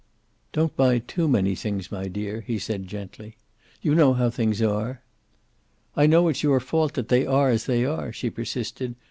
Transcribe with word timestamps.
"Don't 0.51 0.75
buy 0.75 0.97
too 0.97 1.27
many 1.27 1.53
things, 1.53 1.91
my 1.91 2.07
dear," 2.07 2.41
he 2.41 2.57
said, 2.57 2.87
gently. 2.87 3.35
"You 3.83 3.93
know 3.93 4.13
how 4.13 4.31
things 4.31 4.59
are." 4.59 5.03
"I 5.95 6.07
know 6.07 6.27
it's 6.27 6.41
your 6.41 6.59
fault 6.59 6.95
that 6.95 7.09
they 7.09 7.27
are 7.27 7.51
as 7.51 7.67
they 7.67 7.85
are," 7.85 8.11
she 8.11 8.31
persisted. 8.31 8.95